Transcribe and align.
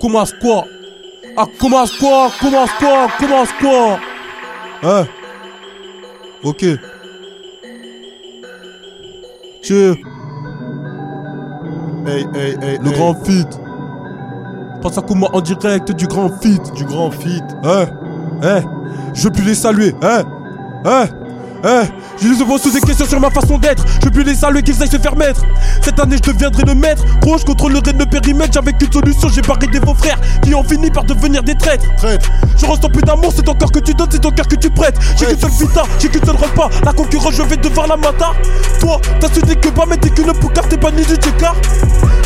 Commence 0.00 0.32
quoi 0.40 0.64
commence 1.58 1.96
quoi 1.98 2.30
Commence 2.40 2.70
quoi 2.78 3.08
Commence 3.18 3.52
quoi 3.60 3.98
Hein 4.82 5.06
Ok. 6.42 6.64
Tiens. 9.62 9.94
Hey, 12.06 12.26
hey, 12.34 12.56
hey, 12.62 12.78
Le 12.78 12.88
hey. 12.88 12.94
grand 12.94 13.14
feat. 13.24 13.60
Pense 14.80 14.96
à 14.96 15.02
comment 15.02 15.28
en 15.34 15.40
direct 15.42 15.92
du 15.92 16.06
grand 16.06 16.30
feat. 16.40 16.72
Du 16.74 16.84
grand 16.84 17.10
feat. 17.10 17.44
Hein? 17.62 17.86
Hein? 18.42 18.62
Je 19.12 19.24
veux 19.24 19.30
plus 19.30 19.44
les 19.44 19.54
saluer, 19.54 19.94
hein? 20.02 20.22
Hein? 20.86 21.04
Hein 21.64 21.84
Je 22.20 22.28
les 22.28 22.44
pose 22.44 22.62
sous 22.62 22.70
des 22.70 22.80
questions 22.80 23.06
sur 23.06 23.20
ma 23.20 23.30
façon 23.30 23.58
d'être. 23.58 23.84
Je 24.00 24.06
veux 24.06 24.10
plus 24.10 24.24
les 24.24 24.34
saluer 24.34 24.62
qu'ils 24.62 24.80
aillent 24.82 24.90
se 24.90 24.98
faire 24.98 25.16
mettre. 25.16 25.42
Cette 25.82 25.98
année, 26.00 26.16
je 26.24 26.30
deviendrai 26.30 26.62
le 26.64 26.74
maître. 26.74 27.04
Gros, 27.20 27.38
je 27.38 27.44
contrôlerai 27.44 27.92
le 27.92 28.06
périmètre. 28.06 28.52
J'avais 28.54 28.72
qu'une 28.72 28.92
solution, 28.92 29.28
j'ai 29.28 29.42
barré 29.42 29.66
des 29.66 29.80
faux 29.80 29.94
frères 29.94 30.18
qui 30.42 30.54
ont 30.54 30.64
fini 30.64 30.90
par 30.90 31.04
devenir 31.04 31.42
des 31.42 31.54
traîtres. 31.54 31.84
Traître. 31.96 32.30
Je 32.56 32.66
ressens 32.66 32.88
plus 32.88 33.02
d'amour, 33.02 33.32
c'est 33.34 33.42
ton 33.42 33.54
cœur 33.54 33.70
que 33.70 33.80
tu 33.80 33.94
donnes, 33.94 34.08
c'est 34.10 34.20
ton 34.20 34.30
cœur 34.30 34.48
que 34.48 34.56
tu 34.56 34.70
prêtes. 34.70 34.96
J'ai 35.18 35.26
qu'une 35.26 35.38
seule 35.38 35.50
vita, 35.50 35.82
j'ai 35.98 36.08
qu'une 36.08 36.24
seule 36.24 36.36
repas. 36.36 36.68
La 36.84 36.92
concurrence, 36.92 37.34
je 37.34 37.42
vais 37.42 37.56
devoir 37.56 37.86
la 37.86 37.96
matar. 37.96 38.34
Toi, 38.80 39.00
t'as 39.20 39.28
su 39.28 39.40
que 39.40 39.68
pas, 39.68 39.84
mais 39.86 39.96
t'es 39.96 40.10
qu'une 40.10 40.32
poucave, 40.32 40.68
t'es 40.68 40.78
pas 40.78 40.90
ni 40.90 41.04
du 41.04 41.14
écart. 41.14 41.56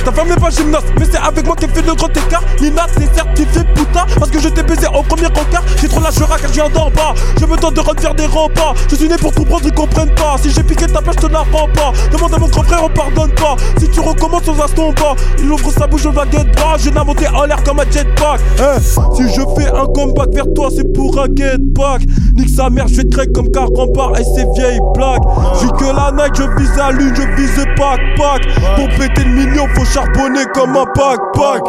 Ta 0.04 0.12
femme 0.12 0.28
n'est 0.28 0.36
pas 0.36 0.50
gymnaste, 0.50 0.86
mais 0.98 1.06
c'est 1.10 1.18
avec 1.18 1.46
moi 1.46 1.56
qu'elle 1.56 1.70
fait 1.70 1.80
le 1.80 1.94
grand 1.94 2.08
écart. 2.08 2.42
Nina, 2.60 2.82
t'es 2.94 3.08
certifié 3.14 3.62
putain, 3.74 4.04
parce 4.18 4.30
que 4.30 4.38
je 4.38 4.48
t'ai 4.48 4.62
baisé 4.62 4.86
au 4.86 5.02
premier 5.02 5.26
encart. 5.26 5.62
J'ai 5.80 5.88
trop 5.88 6.00
la 6.00 6.10
car 6.10 6.48
je 6.48 6.52
viens 6.52 6.68
d'en 6.68 6.90
bas. 6.90 7.14
Je 7.40 7.46
me 7.46 7.56
tente 7.56 7.74
de 7.74 7.80
refaire 7.80 8.14
des 8.14 8.26
remparts. 8.26 8.74
Je 8.90 8.96
suis 8.96 9.08
né 9.08 9.16
pour 9.16 9.32
tout 9.32 9.44
prendre, 9.44 9.64
ils 9.64 9.72
comprennent 9.72 10.14
pas. 10.14 10.36
Si 10.42 10.50
j'ai 10.50 10.62
piqué 10.62 10.86
ta 10.86 11.00
place, 11.00 11.16
je 11.20 11.26
te 11.26 11.32
la 11.32 11.40
rends 11.40 11.68
pas. 11.68 11.92
Demande 12.12 12.34
à 12.34 12.38
mon 12.38 12.48
grand 12.48 12.62
frère, 12.64 12.84
on 12.84 12.90
pardonne 12.90 13.34
pas. 13.34 13.56
Si 13.78 13.88
tu 13.88 14.00
recommences, 14.00 14.46
on 14.46 14.62
instant 14.62 14.92
bas. 14.92 15.14
Il 15.38 15.50
ouvre 15.50 15.72
sa 15.72 15.86
bouche, 15.86 16.04
on 16.06 16.10
va 16.10 16.24
get 16.30 16.44
pas. 16.54 16.76
Je 16.78 16.90
n'ai 16.90 17.04
monté 17.04 17.26
en 17.28 17.44
l'air 17.44 17.62
comme 17.64 17.80
un 17.80 17.90
jetpack. 17.90 18.40
Hein, 18.60 18.78
si 19.16 19.22
je 19.34 19.40
fais 19.56 19.68
un 19.68 19.86
comeback 19.86 20.34
vers 20.34 20.46
toi, 20.54 20.68
c'est 20.74 20.92
pour 20.92 21.18
un 21.18 21.26
get 21.34 21.58
back. 21.58 22.02
Nique 22.34 22.50
sa 22.54 22.68
mère, 22.68 22.88
je 22.88 22.96
vais 22.96 23.04
te 23.04 23.24
comme 23.32 23.50
car 23.50 23.68
rempart 23.74 24.12
et 24.18 24.24
ses 24.24 24.44
vieilles 24.54 24.80
blagues. 24.94 25.22
J'ai 25.60 25.68
que 25.68 25.84
la 25.84 26.12
Nike, 26.12 26.36
je 26.36 26.60
vise 26.60 26.76
la 26.76 26.90
lune, 26.90 27.14
je 27.16 27.42
vise 27.42 27.64
pack 27.76 28.00
pack. 28.18 28.42
Pour 28.76 28.88
péter 28.98 29.24
le 29.24 29.30
million, 29.30 29.66
faut 29.74 29.84
charbonner 29.94 30.44
comme 30.52 30.76
un 30.76 30.86
pack 30.86 31.20
pack. 31.34 31.62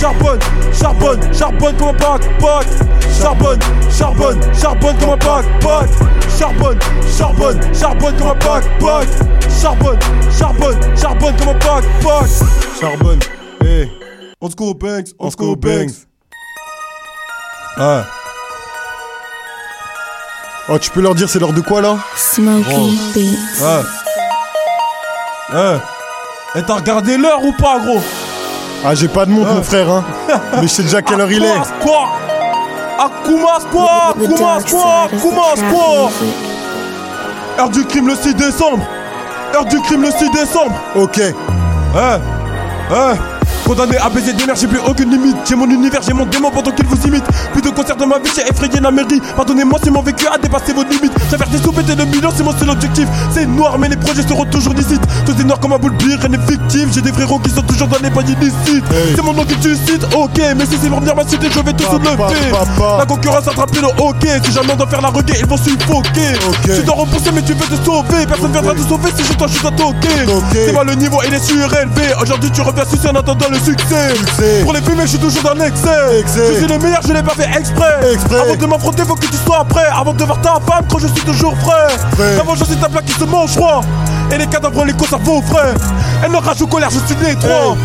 Charbonne, 0.00 0.40
charbonne, 0.72 1.20
charbonne 1.32 1.76
comme 1.76 1.88
un 1.88 1.94
pack 1.94 2.38
pack. 2.40 2.66
Charbonne, 3.20 3.60
charbonne, 3.96 4.40
charbonne 4.60 4.98
comme 4.98 5.10
un 5.10 5.16
pack 5.16 5.44
pack. 5.60 5.88
Charbonne, 6.36 6.78
charbonne, 7.16 7.74
charbonne 7.74 8.16
comme 8.16 8.28
un 8.28 8.34
pack 8.34 8.64
pack. 8.80 9.08
Charbonne, 9.60 9.98
charbonne, 10.36 10.96
charbonne 10.96 11.36
comme 11.36 11.48
un 11.50 11.54
pack 11.54 11.84
pack. 12.02 12.28
Charbonne. 12.80 13.20
Hey. 13.64 13.90
On 14.40 14.50
se 14.50 14.56
court 14.56 14.68
au 14.68 14.74
Banks. 14.74 15.08
On 15.18 15.30
se 15.30 15.36
court 15.36 15.50
au 15.50 15.56
Banks. 15.56 15.90
Ah. 17.76 18.04
Oh, 20.68 20.78
tu 20.78 20.90
peux 20.90 21.00
leur 21.00 21.14
dire 21.14 21.28
c'est 21.28 21.38
l'heure 21.38 21.52
de 21.52 21.60
quoi 21.60 21.80
là? 21.80 21.96
Smoky 22.16 22.98
Beats. 23.14 23.62
Ouais. 23.62 23.82
Ouais. 25.54 25.78
Et 26.54 26.62
t'as 26.62 26.74
regardé 26.74 27.16
l'heure 27.16 27.44
ou 27.44 27.52
pas, 27.52 27.78
gros? 27.78 28.00
Ah, 28.84 28.94
j'ai 28.94 29.08
pas 29.08 29.26
de 29.26 29.30
montre, 29.30 29.50
Ouais. 29.50 29.56
mon 29.56 29.62
frère, 29.62 29.90
hein. 29.90 30.04
Mais 30.56 30.62
je 30.62 30.66
sais 30.68 30.82
déjà 30.82 31.02
quelle 31.02 31.20
heure 31.20 31.30
il 31.30 31.44
est. 31.44 31.54
Quoi? 31.80 32.08
Commence 33.24 33.64
quoi? 33.70 34.14
Dark 34.38 34.70
quoi? 34.70 35.08
Trap 35.08 35.70
quoi? 35.70 36.10
Heure 37.58 37.68
du 37.68 37.84
crime 37.84 38.08
le 38.08 38.14
6 38.16 38.34
décembre 38.34 38.84
Heure 39.54 39.64
du 39.66 39.78
crime 39.80 40.02
le 40.02 40.10
6 40.10 40.30
décembre 40.30 40.72
Ok. 40.96 41.20
Hein 41.96 42.18
Hein 42.90 43.14
Condamné 43.66 43.98
à 43.98 44.08
baiser 44.08 44.32
des 44.32 44.46
mères, 44.46 44.56
j'ai 44.56 44.66
plus 44.66 44.78
aucune 44.86 45.10
limite. 45.10 45.36
J'ai 45.46 45.54
mon 45.54 45.68
univers, 45.68 46.00
j'ai 46.02 46.14
mon 46.14 46.24
démon 46.24 46.50
pendant 46.50 46.70
qu'il 46.70 46.86
vous 46.86 47.06
imite. 47.06 47.24
Plus 47.52 47.60
de 47.60 47.68
concerts 47.68 47.96
de 47.96 48.04
ma 48.06 48.18
vie, 48.18 48.30
j'ai 48.34 48.48
effrayé 48.48 48.80
la 48.80 48.90
mairie. 48.90 49.20
Pardonnez-moi 49.36 49.78
si 49.82 49.90
mon 49.90 50.00
vécu 50.00 50.26
a 50.26 50.38
dépassé 50.38 50.72
vos 50.72 50.84
limites. 50.84 51.12
J'avais 51.30 51.44
des 51.46 51.58
sous 51.58 51.72
le 51.72 52.04
million, 52.06 52.30
c'est 52.34 52.42
mon 52.42 52.56
seul 52.56 52.70
objectif. 52.70 53.06
C'est 53.32 53.46
noir, 53.46 53.78
mais 53.78 53.88
les 53.88 53.96
projets 53.96 54.22
seront 54.22 54.44
toujours 54.46 54.74
licites. 54.74 55.02
Tout 55.26 55.32
est 55.38 55.44
noir 55.44 55.58
comme 55.60 55.72
un 55.72 55.78
boule 55.78 55.96
pire, 55.96 56.18
rien 56.20 56.28
n'est 56.28 56.46
fictif. 56.46 56.88
J'ai 56.92 57.02
des 57.02 57.12
frérots 57.12 57.38
qui 57.38 57.50
sont 57.50 57.62
toujours 57.62 57.88
dans 57.88 57.98
les 58.02 58.10
paniers 58.10 58.34
illicites. 58.40 58.84
Hey. 58.90 59.14
C'est 59.14 59.22
mon 59.22 59.32
nom 59.32 59.44
que 59.44 59.54
tu 59.54 59.74
cites, 59.74 60.06
ok. 60.14 60.40
Mais 60.56 60.66
si 60.66 60.78
c'est 60.80 60.88
pour 60.88 61.00
venir 61.00 61.14
m'insulter, 61.14 61.48
je 61.50 61.60
vais 61.60 61.72
Papa, 61.72 61.90
soulever. 61.90 62.98
La 62.98 63.06
concurrence 63.06 63.48
attrape 63.48 63.74
le 63.76 63.88
hockey. 64.02 64.40
Si 64.44 64.52
jamais 64.52 64.72
on 64.72 64.76
doit 64.76 64.86
faire 64.86 65.00
la 65.00 65.08
reggae, 65.08 65.36
ils 65.38 65.46
vont 65.46 65.56
suffoquer. 65.56 66.34
Ok. 66.48 66.76
Tu 66.76 66.82
dois 66.84 66.94
repousser, 66.94 67.30
mais 67.34 67.42
tu 67.42 67.52
veux 67.52 67.66
te 67.66 67.84
sauver. 67.84 68.26
Personne 68.26 68.52
viendra 68.52 68.74
te 68.74 68.80
sauver 68.80 69.10
si 69.16 69.24
je 69.24 69.32
toi, 69.34 69.46
je 69.46 69.60
dois 69.60 69.70
toquer. 69.72 70.24
Toquer. 70.26 70.66
C'est 70.66 70.72
moi 70.72 70.84
le 70.84 70.94
niveau, 70.94 71.20
il 71.26 71.34
est 71.34 71.44
surélevé. 71.44 72.14
Aujourd'hui, 72.22 72.50
tu 72.50 72.60
reviens 72.62 72.84
sucer 72.84 73.08
en 73.08 73.16
attendant 73.16 73.48
le 73.50 73.58
succès. 73.58 74.14
Succès. 74.16 74.62
Pour 74.62 74.72
les 74.72 74.82
fumer, 74.82 75.02
je 75.02 75.08
suis 75.08 75.18
toujours 75.18 75.42
dans 75.42 75.54
l'excès. 75.54 76.18
Excès. 76.20 76.54
Je 76.54 76.58
suis 76.58 76.66
le 76.66 76.78
meilleur, 76.78 77.00
je 77.06 77.12
l'ai 77.12 77.22
pas 77.22 77.34
fait 77.34 77.48
exprès. 77.58 78.12
Exprès. 78.12 78.40
Avant 78.40 78.56
de 78.56 78.66
m'affronter, 78.66 79.02
faut 79.04 79.14
que 79.14 79.26
tu 79.26 79.36
sois 79.44 79.64
prêt. 79.64 79.86
Avant 79.92 80.12
de 80.12 80.24
voir 80.24 80.40
ta 80.40 80.54
femme, 80.66 80.84
quand 80.90 80.98
je 80.98 81.06
suis 81.08 81.17
toujours 81.20 81.56
frais. 81.58 81.88
Frais. 82.12 82.36
La 82.36 82.42
vengeance 82.42 82.70
est 82.70 82.84
un 82.84 82.88
plat 82.88 83.02
qui 83.02 83.12
se 83.12 83.24
mange 83.24 83.50
froid. 83.50 83.80
Et 84.32 84.38
les 84.38 84.46
cadavres, 84.46 84.84
les 84.84 84.92
causes, 84.92 85.08
ça 85.08 85.16
vaut 85.16 85.42
frais. 85.42 85.74
Elle 86.22 86.34
rage 86.36 86.62
ou 86.62 86.66
colère, 86.66 86.90
je 86.90 86.98
suis 86.98 87.16
détroit. 87.16 87.76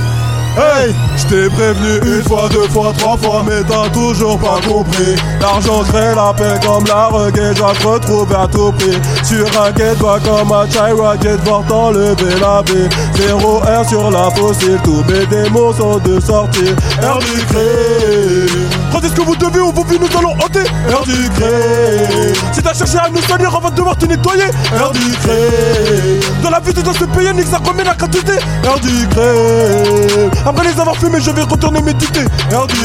Hey. 0.55 0.93
Je 1.23 1.27
t'ai 1.27 1.49
prévenu 1.49 2.17
une 2.17 2.23
fois, 2.23 2.49
deux 2.49 2.67
fois, 2.69 2.91
trois 2.97 3.17
fois, 3.17 3.43
mais 3.45 3.63
t'as 3.63 3.89
toujours 3.89 4.37
pas 4.39 4.59
compris. 4.67 5.15
L'argent 5.39 5.83
crée 5.83 6.15
la 6.15 6.33
paix 6.33 6.59
comme 6.65 6.85
la 6.85 7.05
reggae, 7.07 7.55
je 7.55 7.87
retrouver 7.87 8.35
à 8.35 8.47
tout 8.47 8.71
prix. 8.73 8.97
Sur 9.23 9.45
un 9.61 9.71
quai, 9.71 9.95
toi 9.97 10.19
comme 10.23 10.51
un 10.51 10.69
chai 10.69 10.91
rocket, 10.91 11.39
voir 11.45 11.63
t'enlever 11.67 12.39
la 12.41 12.61
vie. 12.63 12.89
Zéro 13.15 13.59
R 13.59 13.87
sur 13.87 14.09
la 14.09 14.29
fossile, 14.31 14.79
tous 14.83 15.03
mes 15.07 15.25
démons 15.27 15.73
sont 15.73 15.97
de 15.99 16.19
sortie. 16.19 16.73
Heure 17.01 17.19
du 17.19 17.45
crime. 17.45 18.69
Rendez 18.91 19.07
ce 19.09 19.13
que 19.13 19.21
vous 19.21 19.35
devez 19.35 19.59
ou 19.59 19.71
vos 19.71 19.83
vies 19.83 19.99
nous 19.99 20.17
allons 20.17 20.33
hanter. 20.33 20.63
Heure 20.89 21.03
du 21.03 21.29
crime. 21.35 22.33
Si 22.51 22.61
t'as 22.61 22.73
cherché 22.73 22.97
à 22.97 23.09
nous 23.09 23.21
salir, 23.21 23.53
on 23.55 23.59
va 23.59 23.69
devoir 23.69 23.95
te 23.97 24.05
nettoyer. 24.05 24.45
Heure 24.73 24.91
du 24.91 25.11
crime. 25.21 26.41
Dans 26.41 26.49
la 26.49 26.59
vie, 26.59 26.73
tu 26.73 26.81
dois 26.81 26.93
se 26.93 27.05
payer, 27.05 27.33
nique 27.33 27.47
ça 27.47 27.59
remet 27.65 27.83
la 27.83 27.93
gratuité. 27.93 28.33
Heure 28.65 28.79
du 28.79 29.07
crime. 29.09 30.12
Après 30.45 30.63
les 30.65 30.79
avoir 30.79 30.95
fumés, 30.97 31.21
je 31.21 31.31
vais 31.31 31.43
retourner 31.43 31.81
méditer. 31.81 32.25
Heure 32.51 32.67
du. 32.67 32.75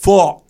Fort. 0.00 0.47